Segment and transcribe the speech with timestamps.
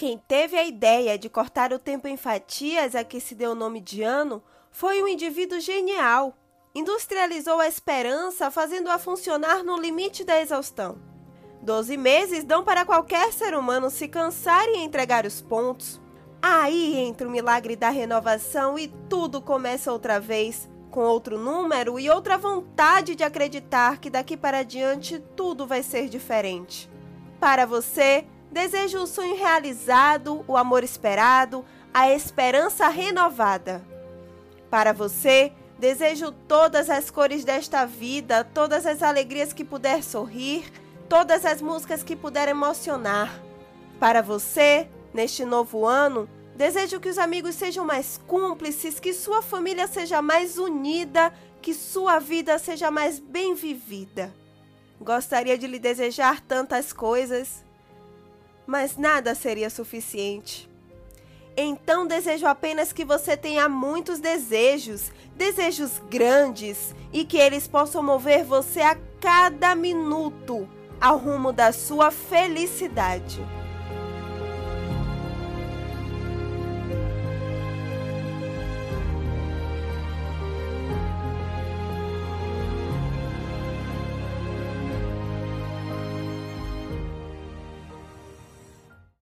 [0.00, 3.54] Quem teve a ideia de cortar o tempo em fatias a que se deu o
[3.54, 6.34] nome de ano foi um indivíduo genial.
[6.74, 10.96] Industrializou a esperança, fazendo-a funcionar no limite da exaustão.
[11.60, 16.00] Doze meses dão para qualquer ser humano se cansar e entregar os pontos.
[16.40, 22.08] Aí entra o milagre da renovação e tudo começa outra vez, com outro número e
[22.08, 26.90] outra vontade de acreditar que daqui para diante tudo vai ser diferente.
[27.38, 31.64] Para você, Desejo o sonho realizado, o amor esperado,
[31.94, 33.80] a esperança renovada.
[34.68, 40.64] Para você, desejo todas as cores desta vida, todas as alegrias que puder sorrir,
[41.08, 43.40] todas as músicas que puder emocionar.
[44.00, 49.86] Para você, neste novo ano, desejo que os amigos sejam mais cúmplices, que sua família
[49.86, 54.34] seja mais unida, que sua vida seja mais bem vivida.
[55.00, 57.69] Gostaria de lhe desejar tantas coisas
[58.70, 60.70] mas nada seria suficiente.
[61.56, 68.44] Então desejo apenas que você tenha muitos desejos, desejos grandes, e que eles possam mover
[68.44, 70.68] você a cada minuto
[71.00, 73.44] ao rumo da sua felicidade.